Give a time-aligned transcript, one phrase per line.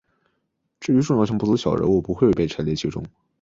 [0.79, 3.05] 至于重要性不足的小人物不会被陈列其中。